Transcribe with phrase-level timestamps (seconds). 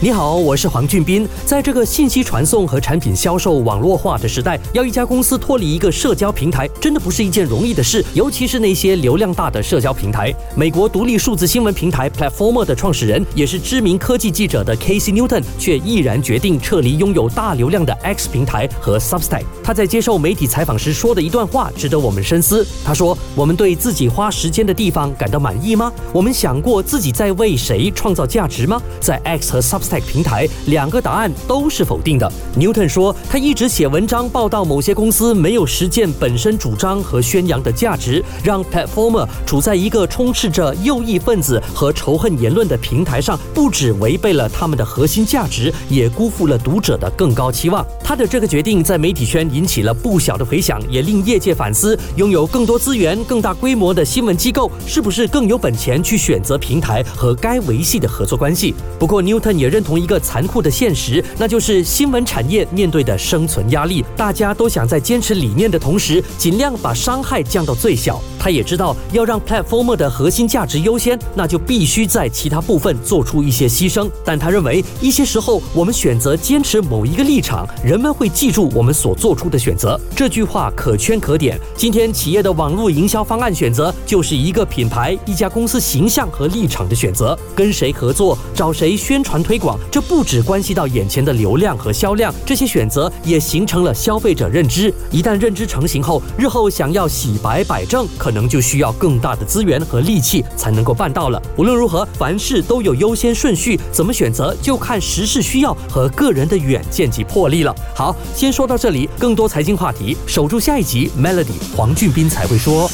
[0.00, 1.28] 你好，我是黄俊斌。
[1.44, 8.04] 在这个信息传送和产品销售网络化的时代，要一家公司脱离一个社交平台，真的不是一件容易的事。
[8.14, 10.32] 尤其是那些流量大的社交平台。
[10.54, 19.42] 美国独立数字新闻平台 Platformer 的创始人，也是知名科技记者的 Casey Newton，却毅然决定撤离拥有大流量的 X 平台和 Substack。
[19.64, 22.64] 他在接受媒体采访时说的一段话，值得我们深思。
[22.84, 25.92] 他说：“我们对自己花时间的地方感到满意吗？
[26.12, 28.80] 我们想过自己在为谁创造价值吗？
[29.00, 32.30] 在 X 和 Substack。” Stack 平台两个答案都是否定的。
[32.56, 47.84] Newton 说，他一直写文章报道某些公司没有实践本身主张和宣扬的价值，让 Platformer 处在一个充斥着右翼分子和仇恨言论的平台上，不止违背了他们的核心价值，也辜负了读者的更高期望。
[48.04, 58.74] 他的这个决定在媒体圈引起了不小的回响，也令业界反思：拥有更多资源、更大规模的新闻机构，是不是更有本钱去选择平台和该维系的合作关系？
[58.98, 59.77] 不过，Newton 也认。
[59.78, 64.04] 认同一个残酷的现实，那就是新闻产业面对的生存压力。
[64.16, 68.20] 大家都想在坚持理念的同时，尽量把伤害降到最小。
[68.40, 74.10] 他也知道，要让 platform 的核心价值优先，那就必须在其他部分做出一些牺牲。
[74.24, 79.96] 但他认为，一些时候我们选择坚持某一个立场，人们会记住我们所做出的选择。
[80.16, 81.56] 这句话可圈可点。
[81.76, 87.38] 今天企业的网络营销方案选择，就是一个品牌、一家公司形象和立场的选择。
[87.54, 89.67] 跟谁合作，找谁宣传推广。
[89.90, 94.94] 这不只关系到眼前的流量和销量，这些选择也形成了消费者认知。
[95.10, 101.42] 一旦认知成型后，日后想要洗白摆正，可能就需要更大的资源和力气才能够办到了。
[101.56, 107.74] 无论如何，凡事都有优先顺序，怎么选择就看时事需要和个人的远见及魄力了。
[107.94, 111.10] 好，先说到这里，更多财经话题，守住下一集。
[111.18, 112.88] Melody 黄俊斌才会说。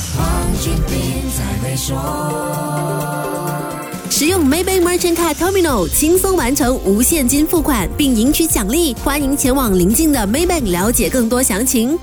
[4.16, 8.94] 使用 Maybank Merchant Card Terminal 轻松完成无现金付款，并赢取奖励。
[9.02, 11.98] 欢迎前往邻近的 Maybank 了解更多详情。